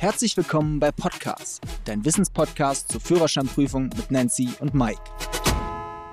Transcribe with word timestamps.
Herzlich 0.00 0.34
willkommen 0.34 0.80
bei 0.80 0.92
Podcast, 0.92 1.60
dein 1.84 2.02
Wissenspodcast 2.06 2.90
zur 2.90 3.02
Führerscheinprüfung 3.02 3.90
mit 3.94 4.10
Nancy 4.10 4.48
und 4.58 4.72
Mike. 4.72 4.98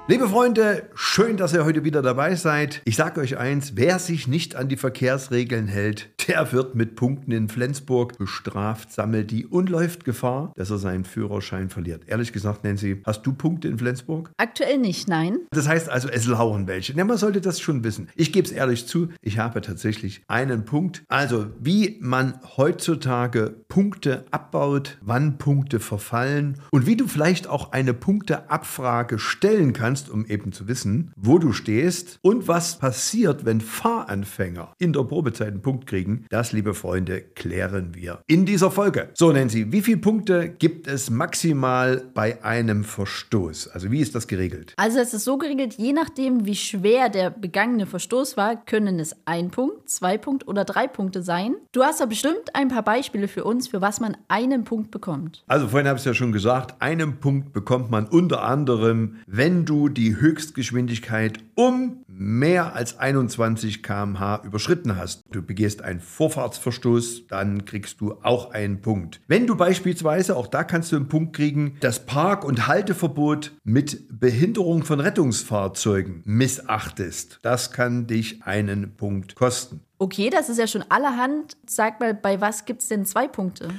Liebe 0.10 0.30
Freunde, 0.30 0.84
schön, 0.96 1.36
dass 1.36 1.52
ihr 1.52 1.66
heute 1.66 1.84
wieder 1.84 2.02
dabei 2.02 2.36
seid. 2.36 2.82
Ich 2.86 2.96
sage 2.96 3.20
euch 3.20 3.38
eins, 3.38 3.74
wer 3.76 4.00
sich 4.00 4.26
nicht 4.26 4.56
an 4.56 4.70
die 4.70 4.78
Verkehrsregeln 4.78 5.68
hält, 5.68 6.08
der 6.30 6.54
wird 6.54 6.76
mit 6.76 6.96
Punkten 6.96 7.34
in 7.34 7.50
Flensburg 7.50 8.18
bestraft, 8.18 8.94
sammelt 8.94 9.32
die 9.32 9.46
und 9.46 9.70
läuft 9.70 10.06
Gefahr, 10.06 10.54
dass 10.56 10.70
er 10.70 10.78
seinen 10.78 11.04
Führerschein 11.04 11.68
verliert. 11.68 12.04
Ehrlich 12.08 12.32
gesagt, 12.32 12.64
Nancy, 12.64 13.02
hast 13.06 13.24
du 13.24 13.34
Punkte 13.34 13.68
in 13.68 13.78
Flensburg? 13.78 14.32
Aktuell 14.38 14.78
nicht, 14.78 15.10
nein. 15.10 15.40
Das 15.52 15.68
heißt 15.68 15.90
also, 15.90 16.08
es 16.08 16.26
lauern 16.26 16.68
welche. 16.68 16.94
Ja, 16.94 17.04
man 17.04 17.18
sollte 17.18 17.42
das 17.42 17.60
schon 17.60 17.84
wissen. 17.84 18.08
Ich 18.16 18.32
gebe 18.32 18.48
es 18.48 18.54
ehrlich 18.54 18.88
zu, 18.88 19.10
ich 19.22 19.40
habe 19.40 19.60
tatsächlich 19.60 20.22
einen 20.30 20.64
Punkt. 20.64 21.04
Also, 21.10 21.48
wie 21.60 21.98
man 22.00 22.40
heutzutage 22.56 23.56
Punkte 23.68 24.24
abbaut, 24.32 25.00
wann 25.02 25.38
Punkte 25.38 25.82
verfallen 25.82 26.62
und 26.72 26.88
wie 26.88 26.96
du 26.96 27.08
vielleicht 27.08 27.48
auch 27.48 27.74
eine 27.74 27.94
Punkteabfrage 27.94 29.20
stellen 29.20 29.74
kannst, 29.74 29.97
kannst, 29.98 30.10
um 30.10 30.26
eben 30.26 30.52
zu 30.52 30.68
wissen, 30.68 31.12
wo 31.16 31.40
du 31.40 31.54
stehst 31.54 32.20
und 32.22 32.48
was 32.48 32.78
passiert, 32.78 33.46
wenn 33.46 33.62
Fahranfänger 33.62 34.74
in 34.78 34.94
der 34.94 35.04
Probezeit 35.04 35.50
einen 35.50 35.62
Punkt 35.62 35.88
kriegen. 35.88 36.26
Das, 36.30 36.52
liebe 36.52 36.74
Freunde, 36.74 37.22
klären 37.22 37.96
wir 37.96 38.22
in 38.28 38.46
dieser 38.46 38.70
Folge. 38.70 39.10
So, 39.14 39.32
Nancy, 39.32 39.72
wie 39.72 39.82
viele 39.82 39.98
Punkte 39.98 40.50
gibt 40.50 40.88
es 40.88 41.10
maximal 41.10 42.04
bei 42.14 42.44
einem 42.44 42.84
Verstoß? 42.84 43.70
Also 43.70 43.92
wie 43.92 44.00
ist 44.00 44.14
das 44.14 44.28
geregelt? 44.28 44.74
Also 44.78 45.00
es 45.00 45.14
ist 45.14 45.24
so 45.24 45.38
geregelt, 45.38 45.76
je 45.78 45.94
nachdem, 45.94 46.46
wie 46.46 46.56
schwer 46.56 47.10
der 47.10 47.30
begangene 47.30 47.86
Verstoß 47.86 48.38
war, 48.38 48.64
können 48.66 49.00
es 49.00 49.16
ein 49.26 49.50
Punkt, 49.50 49.90
zwei 49.90 50.18
Punkte 50.18 50.46
oder 50.46 50.64
drei 50.64 50.88
Punkte 50.88 51.24
sein. 51.24 51.56
Du 51.72 51.84
hast 51.84 52.02
da 52.02 52.06
bestimmt 52.06 52.54
ein 52.54 52.68
paar 52.68 52.84
Beispiele 52.84 53.28
für 53.28 53.44
uns, 53.44 53.68
für 53.68 53.82
was 53.82 54.00
man 54.00 54.16
einen 54.28 54.64
Punkt 54.64 54.92
bekommt. 54.92 55.44
Also 55.48 55.68
vorhin 55.68 55.88
habe 55.88 55.98
ich 55.98 56.02
es 56.02 56.06
ja 56.06 56.14
schon 56.14 56.32
gesagt, 56.32 56.82
einen 56.82 57.20
Punkt 57.20 57.54
bekommt 57.54 57.90
man 57.90 58.06
unter 58.06 58.44
anderem, 58.44 59.18
wenn 59.26 59.66
du 59.66 59.87
die 59.90 60.20
Höchstgeschwindigkeit 60.20 61.40
um 61.56 62.04
mehr 62.08 62.76
als 62.76 62.98
21 62.98 63.84
km/h 63.84 64.42
überschritten 64.44 64.96
hast. 64.96 65.24
Du 65.32 65.42
begehst 65.42 65.84
einen 65.84 66.00
Vorfahrtsverstoß, 66.00 67.28
dann 67.28 67.66
kriegst 67.66 68.02
du 68.02 68.14
auch 68.24 68.52
einen 68.52 68.82
Punkt. 68.82 69.22
Wenn 69.28 69.48
du 69.48 69.56
beispielsweise, 69.56 70.36
auch 70.36 70.48
da 70.48 70.64
kannst 70.64 70.92
du 70.92 70.96
einen 70.96 71.08
Punkt 71.08 71.36
kriegen, 71.36 71.78
das 71.80 72.06
Park- 72.06 72.44
und 72.44 72.68
Halteverbot 72.68 73.54
mit 73.64 74.20
Behinderung 74.20 74.84
von 74.84 75.00
Rettungsfahrzeugen 75.00 76.22
missachtest, 76.26 77.40
das 77.42 77.72
kann 77.72 78.08
dich 78.08 78.44
einen 78.44 78.96
Punkt 78.96 79.36
kosten. 79.36 79.82
Okay, 80.00 80.30
das 80.30 80.48
ist 80.48 80.60
ja 80.60 80.68
schon 80.68 80.84
allerhand. 80.90 81.58
Sag 81.68 82.00
mal, 82.00 82.14
bei 82.14 82.40
was 82.40 82.66
gibt 82.66 82.84
es 82.84 82.88
denn 82.88 83.06
zwei 83.06 83.28
Punkte? 83.28 83.70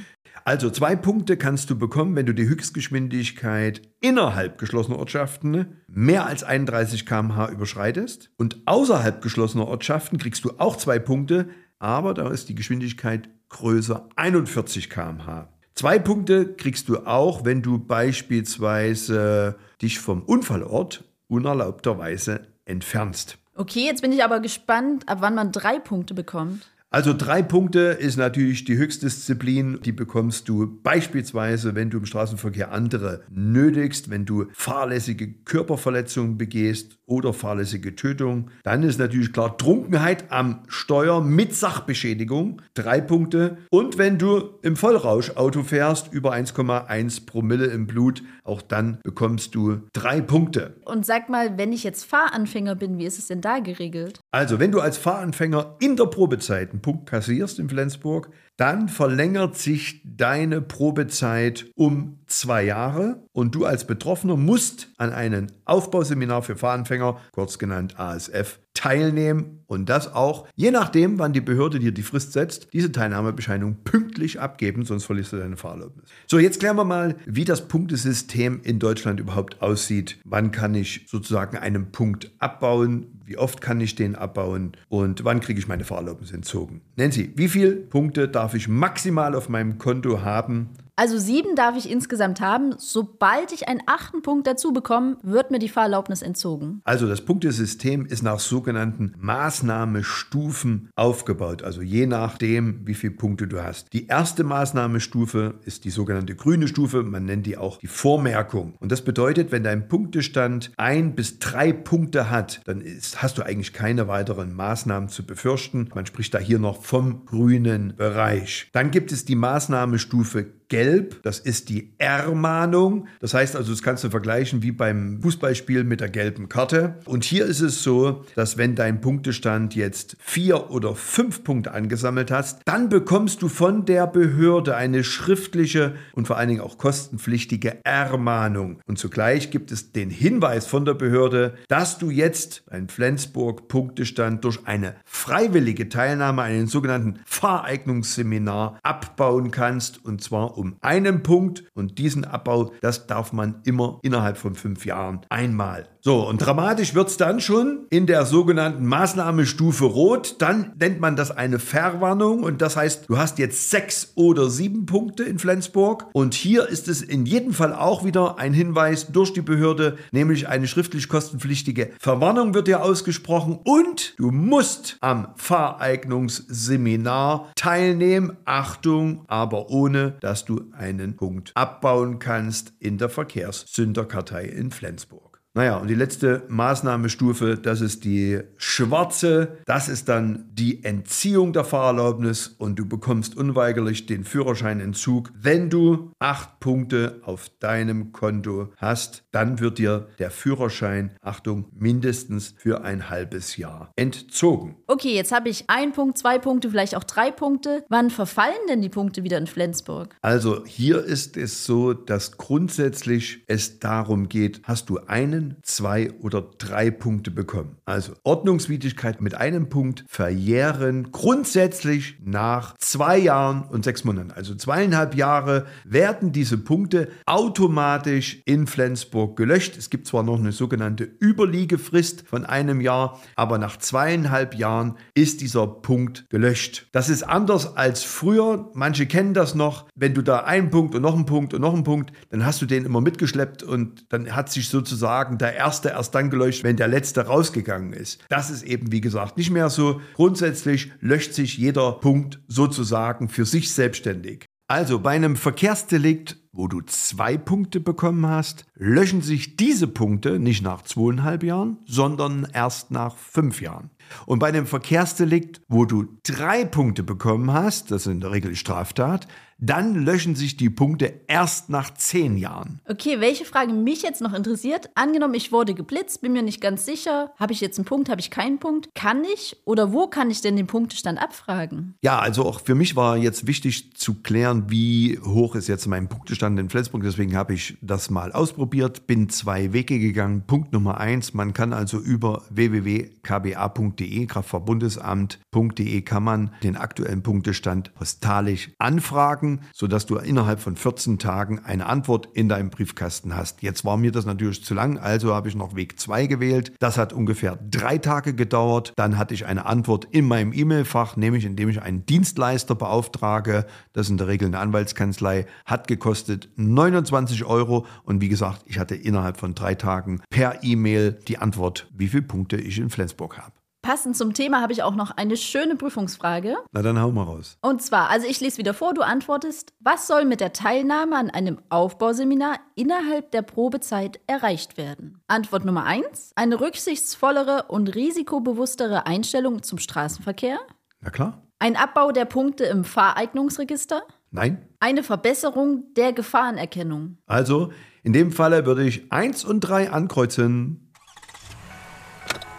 Also 0.45 0.71
zwei 0.71 0.97
Punkte 0.97 1.37
kannst 1.37 1.71
du 1.71 1.79
bekommen, 1.79 2.17
wenn 2.17 2.27
du 2.27 2.33
die 2.33 2.49
Höchstgeschwindigkeit 2.49 3.83
innerhalb 4.01 4.59
geschlossener 4.59 4.99
Ortschaften 4.99 5.77
mehr 5.89 6.27
als 6.27 6.45
31 6.45 7.07
km/h 7.07 7.51
überschreitest. 7.51 8.31
Und 8.37 8.63
außerhalb 8.67 9.23
geschlossener 9.23 9.69
Ortschaften 9.69 10.19
kriegst 10.19 10.45
du 10.45 10.53
auch 10.59 10.77
zwei 10.77 10.99
Punkte, 10.99 11.49
aber 11.79 12.15
da 12.15 12.29
ist 12.31 12.49
die 12.49 12.55
Geschwindigkeit 12.55 13.29
größer 13.49 14.09
41 14.17 14.91
km/h. 14.91 15.49
Zwei 15.75 15.99
Punkte 15.99 16.55
kriegst 16.55 16.89
du 16.89 17.07
auch, 17.07 17.45
wenn 17.45 17.63
du 17.63 17.79
beispielsweise 17.79 19.57
dich 19.81 20.01
vom 20.01 20.23
Unfallort 20.23 21.05
unerlaubterweise 21.29 22.49
entfernst. 22.65 23.39
Okay, 23.55 23.85
jetzt 23.87 24.03
bin 24.03 24.13
ich 24.13 24.25
aber 24.25 24.41
gespannt, 24.41 25.09
ab 25.09 25.19
wann 25.21 25.35
man 25.35 25.53
drei 25.53 25.79
Punkte 25.79 26.15
bekommt. 26.15 26.69
Also 26.91 27.13
drei 27.13 27.43
Punkte 27.43 27.81
ist 27.81 28.17
natürlich 28.17 28.65
die 28.65 28.79
Höchstdisziplin. 28.79 29.81
Die 29.85 29.93
bekommst 29.93 30.49
du 30.49 30.81
beispielsweise, 30.83 31.75
wenn 31.75 31.91
du 31.91 31.99
im 31.99 32.07
Straßenverkehr 32.07 32.73
andere 32.73 33.25
nötigst, 33.31 34.09
wenn 34.09 34.25
du 34.25 34.47
fahrlässige 34.55 35.31
Körperverletzungen 35.31 36.39
begehst 36.39 36.99
oder 37.05 37.35
fahrlässige 37.35 37.95
Tötung. 37.95 38.51
Dann 38.63 38.83
ist 38.83 38.99
natürlich 38.99 39.35
klar 39.35 39.59
Trunkenheit 39.59 40.33
am 40.33 40.63
Steuer 40.69 41.23
mit 41.23 41.55
Sachbeschädigung. 41.55 42.63
Drei 42.73 43.03
Punkte. 43.03 43.59
Und 43.71 43.99
wenn 43.99 44.17
du 44.17 44.59
im 44.63 44.77
Vollrausch 44.77 45.37
Auto 45.37 45.65
fährst, 45.65 46.11
über 46.15 46.33
1,1 46.33 47.27
Promille 47.27 47.67
im 47.67 47.87
Blut, 47.87 48.23
auch 48.45 48.63
dann 48.63 48.99
bekommst 49.03 49.55
du 49.55 49.83
drei 49.93 50.23
Punkte. 50.23 50.77
Und 50.87 51.05
sag 51.05 51.29
mal, 51.29 51.59
wenn 51.59 51.73
ich 51.73 51.85
jetzt 51.85 52.05
Fahranfänger 52.05 52.77
bin, 52.77 52.97
wie 52.97 53.05
ist 53.05 53.19
es 53.19 53.27
denn 53.27 53.43
da 53.43 53.59
geregelt? 53.59 54.21
Also, 54.31 54.59
wenn 54.59 54.73
du 54.73 54.81
als 54.81 54.97
Fahranfänger 54.97 55.77
in 55.81 55.97
der 55.97 56.07
Probezeit 56.07 56.78
einen 56.79 56.83
Punkt 56.83 57.07
kassierst 57.07 57.59
in 57.59 57.69
Flensburg, 57.69 58.31
dann 58.57 58.89
verlängert 58.89 59.57
sich 59.57 60.01
deine 60.05 60.61
Probezeit 60.61 61.67
um 61.75 62.21
zwei 62.27 62.65
Jahre 62.65 63.25
und 63.33 63.55
du 63.55 63.65
als 63.65 63.87
Betroffener 63.87 64.37
musst 64.37 64.89
an 64.97 65.13
einem 65.13 65.49
Aufbauseminar 65.65 66.43
für 66.43 66.57
Fahranfänger, 66.57 67.21
kurz 67.33 67.59
genannt 67.59 67.99
ASF, 67.99 68.61
teilnehmen 68.79 69.65
und 69.67 69.89
das 69.89 70.15
auch, 70.15 70.47
je 70.55 70.71
nachdem, 70.71 71.19
wann 71.19 71.33
die 71.33 71.41
Behörde 71.41 71.81
dir 71.81 71.91
die 71.91 72.05
Frist 72.05 72.33
setzt, 72.33 72.69
diese 72.73 72.93
Teilnahmebescheinigung 72.93 73.79
pünktlich 73.83 74.41
abgeben, 74.41 74.85
sonst 74.85 75.05
verlierst 75.05 75.33
du 75.33 75.37
deine 75.37 75.57
Fahrerlaubnis. 75.57 76.09
So, 76.29 76.39
jetzt 76.39 76.61
klären 76.61 76.77
wir 76.77 76.85
mal, 76.85 77.17
wie 77.27 77.45
das 77.45 77.67
Punktesystem 77.67 78.61
in 78.63 78.79
Deutschland 78.79 79.19
überhaupt 79.19 79.63
aussieht. 79.63 80.19
Wann 80.25 80.53
kann 80.53 80.77
ich 80.77 81.07
sozusagen 81.09 81.57
einen 81.57 81.91
Punkt 81.91 82.31
abbauen? 82.39 83.21
Wie 83.25 83.37
oft 83.37 83.61
kann 83.61 83.81
ich 83.81 83.97
den 83.97 84.15
abbauen? 84.15 84.73
Und 84.89 85.25
wann 85.25 85.41
kriege 85.41 85.59
ich 85.59 85.67
meine 85.67 85.85
Fahrerlaubnis 85.85 86.31
entzogen? 86.31 86.81
Nancy, 86.95 87.33
wie 87.35 87.49
viele 87.49 87.73
Punkte 87.73 88.29
darf 88.29 88.55
ich 88.55 88.69
maximal 88.69 89.35
auf 89.35 89.49
meinem 89.49 89.79
Konto 89.79 90.23
haben, 90.23 90.71
also 90.99 91.17
sieben 91.17 91.55
darf 91.55 91.77
ich 91.77 91.89
insgesamt 91.89 92.41
haben. 92.41 92.75
Sobald 92.77 93.53
ich 93.53 93.69
einen 93.69 93.83
achten 93.87 94.21
Punkt 94.23 94.49
dazu 94.49 94.73
bekomme, 94.73 95.17
wird 95.23 95.53
mir 95.53 95.61
die 95.61 95.69
Fahrerlaubnis 95.69 96.23
entzogen. 96.23 96.81
Also 96.83 97.07
das 97.07 97.21
Punktesystem 97.21 98.05
ist 98.05 98.25
nach 98.25 98.41
sogenannten 98.41 99.15
Maßnahmestufen 99.17 100.91
aufgebaut. 100.97 101.63
Also 101.63 101.83
je 101.83 102.07
nachdem, 102.07 102.85
wie 102.85 102.95
viele 102.95 103.13
Punkte 103.13 103.47
du 103.47 103.63
hast. 103.63 103.93
Die 103.93 104.09
erste 104.09 104.43
Maßnahmestufe 104.43 105.55
ist 105.65 105.85
die 105.85 105.91
sogenannte 105.91 106.35
grüne 106.35 106.67
Stufe. 106.67 107.05
Man 107.05 107.27
nennt 107.27 107.47
die 107.47 107.57
auch 107.57 107.79
die 107.79 107.87
Vormerkung. 107.87 108.75
Und 108.81 108.91
das 108.91 109.03
bedeutet, 109.03 109.53
wenn 109.53 109.63
dein 109.63 109.87
Punktestand 109.87 110.73
ein 110.79 111.15
bis 111.15 111.39
drei 111.39 111.73
Punkte 111.73 112.29
hat, 112.29 112.61
dann 112.65 112.81
ist, 112.81 113.23
hast 113.23 113.39
du 113.39 113.45
eigentlich 113.45 113.73
keine 113.73 114.09
weiteren 114.09 114.53
Maßnahmen 114.53 115.09
zu 115.09 115.25
befürchten. 115.25 115.91
Man 115.95 116.07
spricht 116.07 116.35
da 116.35 116.39
hier 116.39 116.59
noch 116.59 116.83
vom 116.83 117.25
grünen 117.25 117.95
Bereich. 117.97 118.69
Dann 118.73 118.91
gibt 118.91 119.13
es 119.13 119.25
die 119.25 119.37
Maßnahmestufe 119.37 120.58
gelb, 120.69 121.23
das 121.23 121.39
ist 121.39 121.69
die 121.69 121.93
Ermahnung. 121.99 123.07
Das 123.21 123.35
heißt 123.35 123.57
also, 123.57 123.73
das 123.73 123.83
kannst 123.83 124.05
du 124.05 124.11
vergleichen 124.11 124.63
wie 124.63 124.73
beim 124.73 125.21
Fußballspiel 125.23 125.85
mit 125.85 126.01
der 126.01 126.11
gelben 126.11 126.49
Karte. 126.49 126.97
Und 127.07 127.25
hier 127.25 127.47
ist 127.47 127.61
es 127.61 127.83
so, 127.83 128.25
dass 128.35 128.59
wenn 128.59 128.75
dein 128.75 129.01
Punktestand 129.01 129.75
jetzt 129.75 130.17
vier 130.21 130.71
oder 130.71 130.95
fünf 130.95 131.43
Punkte 131.45 131.73
angesammelt 131.73 132.31
hast, 132.31 132.61
dann 132.67 132.89
bekommst 132.89 133.43
du 133.43 133.49
von 133.49 133.85
der 133.87 134.07
Behörde 134.07 134.77
eine 134.77 135.05
schriftliche 135.05 135.95
und 136.13 136.27
vor 136.27 136.37
allen 136.37 136.49
Dingen 136.49 136.61
auch 136.61 136.77
kostenpflichtige 136.77 137.79
Ermahnung. 137.85 138.81
Und 138.87 138.99
zugleich 138.99 139.51
gibt 139.51 139.73
es 139.73 139.93
den 139.93 140.11
Hinweis 140.11 140.67
von 140.67 140.85
der 140.85 140.95
Behörde, 140.95 141.55
dass 141.69 141.99
du 141.99 142.11
jetzt 142.11 142.63
einen 142.71 142.89
Flensburg-Punktestand 142.89 144.45
durch 144.45 144.67
eine 144.67 144.97
freiwillige 145.05 145.89
Teilnahme 145.89 146.43
an 146.43 146.51
einem 146.51 146.67
sogenannten 146.67 147.21
Fahreignungsseminar 147.25 148.79
abbauen 148.83 149.51
kannst 149.51 150.05
und 150.05 150.23
zwar 150.23 150.58
um 150.59 150.77
einen 150.81 151.23
Punkt 151.23 151.65
und 151.75 151.99
diesen 151.99 152.25
Abbau, 152.25 152.73
das 152.81 153.07
darf 153.07 153.33
man 153.33 153.61
immer 153.65 154.01
innerhalb 154.03 154.37
von 154.37 154.55
fünf 154.55 154.85
Jahren 154.85 155.21
einmal. 155.29 155.89
So, 156.01 156.27
und 156.27 156.39
dramatisch 156.39 156.95
wird 156.95 157.09
es 157.09 157.17
dann 157.17 157.41
schon 157.41 157.87
in 157.91 158.07
der 158.07 158.25
sogenannten 158.25 158.87
Maßnahmestufe 158.87 159.85
Rot. 159.85 160.37
Dann 160.39 160.73
nennt 160.79 161.01
man 161.01 161.17
das 161.17 161.31
eine 161.31 161.59
Verwarnung 161.59 162.45
und 162.45 162.63
das 162.63 162.77
heißt, 162.77 163.07
du 163.09 163.19
hast 163.19 163.39
jetzt 163.39 163.71
sechs 163.71 164.13
oder 164.15 164.49
sieben 164.49 164.87
Punkte 164.87 165.25
in 165.25 165.39
Flensburg. 165.39 166.07
Und 166.13 166.35
hier 166.35 166.69
ist 166.69 166.89
es 166.89 167.03
in 167.03 167.27
jedem 167.27 167.53
Fall 167.53 167.75
auch 167.75 168.05
wieder 168.05 168.39
ein 168.39 168.55
Hinweis 168.55 169.09
durch 169.09 169.33
die 169.33 169.43
Behörde, 169.43 169.99
nämlich 170.13 170.49
eine 170.49 170.67
schriftlich 170.67 171.09
kostenpflichtige 171.09 171.91
Verwarnung 171.99 172.55
wird 172.55 172.69
dir 172.69 172.83
ausgesprochen 172.83 173.59
und 173.65 174.15
du 174.19 174.31
musst 174.31 174.99
am 175.01 175.29
Fahreignungsseminar 175.37 177.51
teilnehmen. 177.55 178.37
Achtung, 178.45 179.25
aber 179.27 179.71
ohne, 179.71 180.17
dass 180.21 180.45
du 180.49 180.71
einen 180.73 181.17
Punkt 181.17 181.53
abbauen 181.55 182.19
kannst 182.19 182.73
in 182.79 182.99
der 182.99 183.09
Verkehrssünderkartei 183.09 184.45
in 184.45 184.71
Flensburg. 184.71 185.38
Naja, 185.55 185.79
und 185.79 185.89
die 185.89 185.95
letzte 185.95 186.45
Maßnahmestufe, 186.49 187.57
das 187.57 187.81
ist 187.81 188.05
die 188.05 188.41
schwarze. 188.59 189.59
Das 189.67 189.89
ist 189.89 190.09
dann 190.09 190.45
die 190.53 190.85
Entziehung 190.85 191.53
der 191.53 191.65
Fahrerlaubnis 191.65 192.49
und 192.59 192.79
du 192.79 192.87
bekommst 192.87 193.37
unweigerlich 193.37 194.07
den 194.07 194.25
Führerscheinentzug. 194.25 195.33
Wenn 195.35 195.69
du 195.71 196.13
acht 196.21 196.61
Punkte 196.61 197.23
auf 197.25 197.51
deinem 197.59 198.13
Konto 198.13 198.73
hast, 198.77 199.25
dann 199.33 199.59
wird 199.59 199.79
dir 199.79 200.09
der 200.19 200.31
Führerschein, 200.31 201.13
Achtung, 201.23 201.67
mindestens 201.73 202.55
für 202.59 202.85
ein 202.85 203.11
halbes 203.11 203.57
Jahr 203.57 203.91
entzogen. 203.97 204.77
Okay, 204.87 205.15
jetzt 205.15 205.33
habe 205.33 205.49
ich 205.49 205.65
ein 205.69 205.93
Punkt, 205.93 206.19
zwei 206.19 206.39
Punkte, 206.39 206.71
vielleicht 206.71 206.95
auch 206.95 207.05
drei 207.05 207.31
Punkte. 207.31 207.85
Wann 207.89 208.11
verfallen 208.11 208.55
denn 208.69 208.83
die 208.83 208.89
Punkte 208.89 209.25
wieder 209.25 209.39
in 209.39 209.47
Flensburg? 209.47 210.15
Also 210.21 210.65
hier 210.67 211.03
ist 211.03 211.37
es 211.37 211.65
so, 211.65 211.95
dass 211.95 212.37
grundsätzlich 212.37 213.43
es 213.47 213.81
darum 213.81 214.29
geht, 214.29 214.61
hast 214.65 214.89
du 214.89 214.99
einen 215.39 215.57
zwei 215.63 216.13
oder 216.21 216.43
drei 216.59 216.91
Punkte 216.91 217.31
bekommen. 217.31 217.77
Also 217.85 218.13
Ordnungswidrigkeit 218.25 219.21
mit 219.21 219.35
einem 219.35 219.69
Punkt 219.69 220.05
verjähren 220.09 221.11
grundsätzlich 221.13 222.19
nach 222.25 222.77
zwei 222.79 223.19
Jahren 223.19 223.63
und 223.63 223.85
sechs 223.85 224.05
Monaten. 224.05 224.31
Also 224.31 224.55
zweieinhalb 224.55 225.15
Jahre 225.15 225.67
werden 225.85 226.33
diese 226.33 226.59
Punkte 226.59 227.09
automatisch 227.27 228.43
in 228.45 228.67
Flensburg 228.67 229.37
gelöscht. 229.37 229.77
Es 229.77 229.91
gibt 229.91 230.07
zwar 230.07 230.23
noch 230.23 230.39
eine 230.39 230.53
sogenannte 230.53 231.09
Überliegefrist 231.23 232.25
von 232.27 232.45
einem 232.45 232.81
Jahr, 232.81 233.21
aber 233.37 233.59
nach 233.59 233.77
zweieinhalb 233.79 234.55
Jahren 234.55 234.97
ist 235.15 235.41
dieser 235.41 235.67
Punkt 235.67 236.27
gelöscht. 236.31 236.89
Das 236.93 237.09
ist 237.09 237.23
anders 237.23 237.77
als 237.77 238.03
früher. 238.03 238.71
Manche 238.75 239.07
kennen 239.07 239.35
das 239.35 239.55
noch. 239.55 239.87
Wenn 239.95 240.15
du 240.15 240.23
da 240.23 240.41
einen 240.41 240.71
Punkt 240.71 240.95
und 240.95 241.03
noch 241.03 241.15
einen 241.15 241.27
Punkt 241.27 241.55
und 241.55 241.61
noch 241.61 241.75
einen 241.75 241.85
Punkt, 241.85 242.13
dann 242.31 242.45
hast 242.45 242.61
du 242.61 242.67
den 242.67 242.85
immer 242.85 243.01
mitgeschleppt 243.01 243.63
und 243.63 244.13
dann 244.13 244.35
hat 244.35 244.51
sich 244.51 244.69
sozusagen 244.69 245.28
der 245.37 245.55
erste 245.55 245.91
erst 245.91 246.15
dann 246.15 246.31
gelöscht, 246.31 246.65
wenn 246.65 246.77
der 246.77 246.89
letzte 246.89 247.27
rausgegangen 247.27 247.93
ist. 247.93 248.25
Das 248.31 248.49
ist 248.49 248.63
eben, 248.63 248.93
wie 248.93 249.03
gesagt, 249.03 249.37
nicht 249.37 249.51
mehr 249.51 249.69
so. 249.69 250.01
Grundsätzlich 250.15 250.93
löscht 251.01 251.35
sich 251.35 251.59
jeder 251.59 251.93
Punkt 251.93 252.41
sozusagen 252.49 253.29
für 253.29 253.45
sich 253.45 253.73
selbstständig. 253.73 254.47
Also 254.71 254.99
bei 254.99 255.13
einem 255.13 255.37
Verkehrsdelikt, 255.37 256.37
wo 256.53 256.69
du 256.69 256.83
zwei 256.83 257.39
Punkte 257.39 257.81
bekommen 257.81 258.27
hast, 258.27 258.67
löschen 258.75 259.23
sich 259.23 259.57
diese 259.57 259.87
Punkte 259.87 260.39
nicht 260.39 260.63
nach 260.63 260.83
zweieinhalb 260.83 261.43
Jahren, 261.43 261.79
sondern 261.87 262.47
erst 262.53 262.91
nach 262.91 263.17
fünf 263.17 263.63
Jahren. 263.63 263.89
Und 264.27 264.41
bei 264.41 264.49
einem 264.49 264.67
Verkehrsdelikt, 264.67 265.63
wo 265.69 265.87
du 265.87 266.19
drei 266.23 266.67
Punkte 266.67 267.03
bekommen 267.03 267.51
hast, 267.51 267.91
das 267.91 268.03
ist 268.03 268.13
in 268.13 268.21
der 268.21 268.31
Regel 268.31 268.57
Straftat, 268.57 269.27
dann 269.59 269.95
löschen 269.97 270.37
sich 270.37 270.57
die 270.57 270.71
Punkte 270.71 271.13
erst 271.27 271.69
nach 271.69 271.93
zehn 271.95 272.37
Jahren. 272.37 272.81
Okay, 272.89 273.21
welche 273.21 273.45
Frage 273.45 273.73
mich 273.73 274.03
jetzt 274.03 274.21
noch 274.21 274.33
interessiert? 274.33 274.89
Angenommen, 274.95 275.35
ich 275.35 275.51
wurde 275.51 275.75
geblitzt, 275.75 276.21
bin 276.21 276.33
mir 276.33 276.43
nicht 276.43 276.61
ganz 276.61 276.87
sicher, 276.87 277.33
habe 277.39 277.53
ich 277.53 277.61
jetzt 277.61 277.77
einen 277.79 277.85
Punkt, 277.85 278.09
habe 278.09 278.21
ich 278.21 278.31
keinen 278.31 278.59
Punkt? 278.59 278.89
Kann 278.95 279.25
ich 279.25 279.57
oder 279.65 279.93
wo 279.93 280.07
kann 280.07 280.31
ich 280.31 280.41
denn 280.41 280.55
den 280.55 280.69
Punktestand 280.69 281.21
abfragen? 281.21 281.95
Ja, 282.03 282.21
also 282.21 282.45
auch 282.45 282.61
für 282.61 282.77
mich 282.77 282.95
war 282.95 283.17
jetzt 283.17 283.49
wichtig 283.49 283.97
zu 283.97 284.23
klären, 284.23 284.71
wie 284.71 285.19
hoch 285.25 285.57
ist 285.57 285.67
jetzt 285.67 285.87
mein 285.89 286.09
Punktestand 286.09 286.59
in 286.61 286.71
Flensburg. 286.71 287.03
Deswegen 287.03 287.37
habe 287.37 287.55
ich 287.55 287.77
das 287.81 288.11
mal 288.11 288.31
ausprobiert, 288.33 289.09
bin 289.09 289.29
zwei 289.29 289.73
Wege 289.73 289.99
gegangen. 289.99 290.45
Punkt 290.47 290.73
Nummer 290.73 290.99
eins, 290.99 291.35
man 291.35 291.53
kann 291.53 291.73
also 291.73 291.99
über 291.99 292.43
www.kba.de, 292.51 294.27
Kraftverbundesamt.de, 294.27 296.03
kann 296.03 296.23
man 296.23 296.53
den 296.63 296.77
aktuellen 296.77 297.23
Punktestand 297.23 297.93
postalisch 297.95 298.71
anfragen 298.79 299.48
Fragen, 299.49 299.61
sodass 299.73 300.07
du 300.07 300.17
innerhalb 300.17 300.61
von 300.61 300.77
14 300.77 301.19
Tagen 301.19 301.61
eine 301.65 301.87
Antwort 301.87 302.29
in 302.35 302.49
deinem 302.49 302.71
Briefkasten 302.71 303.37
hast. 303.37 303.63
Jetzt 303.63 303.85
war 303.85 303.97
mir 303.97 304.13
das 304.13 304.27
natürlich 304.27 304.65
zu 304.65 304.75
lang, 304.75 304.99
also 304.99 305.35
habe 305.35 305.49
ich 305.49 305.55
noch 305.55 305.75
Weg 305.75 305.99
2 305.99 306.27
gewählt. 306.27 306.73
Das 306.79 306.99
hat 306.99 307.13
ungefähr 307.13 307.59
drei 307.71 307.99
Tage 307.99 308.35
gedauert. 308.35 308.93
Dann 308.97 309.19
hatte 309.19 309.35
ich 309.35 309.47
eine 309.47 309.67
Antwort 309.67 310.07
in 310.11 310.27
meinem 310.27 310.53
E-Mail-Fach, 310.53 311.17
nämlich 311.17 311.45
indem 311.45 311.69
ich 311.69 311.83
einen 311.83 312.05
Dienstleister 312.07 312.75
beauftrage. 312.75 313.67
Das 313.93 314.07
ist 314.07 314.11
in 314.11 314.19
der 314.19 314.29
Regel 314.29 314.49
eine 314.49 314.59
Anwaltskanzlei, 314.59 315.47
hat 315.65 315.89
gekostet 315.89 316.49
29 316.57 317.45
Euro. 317.45 317.87
Und 318.05 318.21
wie 318.21 318.29
gesagt, 318.29 318.63
ich 318.67 318.79
hatte 318.79 318.95
innerhalb 318.95 319.39
von 319.39 319.55
drei 319.55 319.75
Tagen 319.75 320.21
per 320.31 320.63
E-Mail 320.63 321.19
die 321.29 321.39
Antwort, 321.39 321.89
wie 321.97 322.09
viele 322.09 322.23
Punkte 322.23 322.57
ich 322.57 322.79
in 322.79 322.91
Flensburg 322.91 323.39
habe. 323.39 323.58
Passend 323.89 324.19
zum 324.19 324.35
Thema 324.35 324.61
habe 324.61 324.75
ich 324.75 324.83
auch 324.83 324.95
noch 324.95 325.13
eine 325.13 325.39
schöne 325.39 325.75
Prüfungsfrage. 325.75 326.57
Na 326.73 326.83
dann 326.83 327.01
hau 327.01 327.11
mal 327.11 327.23
raus. 327.23 327.57
Und 327.63 327.81
zwar, 327.81 328.11
also 328.11 328.27
ich 328.27 328.39
lese 328.39 328.59
wieder 328.59 328.75
vor, 328.75 328.93
du 328.93 329.01
antwortest, 329.01 329.73
was 329.81 330.07
soll 330.07 330.27
mit 330.27 330.43
der 330.43 330.53
Teilnahme 330.53 331.17
an 331.17 331.31
einem 331.31 331.59
Aufbauseminar 331.71 332.59
innerhalb 332.75 333.31
der 333.31 333.41
Probezeit 333.41 334.21
erreicht 334.27 334.77
werden? 334.77 335.23
Antwort 335.27 335.65
Nummer 335.65 335.87
1, 335.87 336.33
eine 336.37 336.61
rücksichtsvollere 336.61 337.65
und 337.69 337.95
risikobewusstere 337.95 339.07
Einstellung 339.07 339.63
zum 339.63 339.79
Straßenverkehr. 339.79 340.59
Na 341.01 341.09
klar. 341.09 341.43
Ein 341.59 341.75
Abbau 341.75 342.13
der 342.13 342.27
Punkte 342.27 342.65
im 342.65 342.85
Fahreignungsregister. 342.85 344.03
Nein. 344.31 344.69
Eine 344.81 345.03
Verbesserung 345.03 345.95
der 345.95 346.13
Gefahrenerkennung. 346.13 347.17
Also, 347.27 347.73
in 348.03 348.13
dem 348.13 348.33
Falle 348.33 348.67
würde 348.67 348.85
ich 348.85 349.11
1 349.11 349.47
und 349.47 349.61
3 349.61 349.93
ankreuzen. 349.93 350.88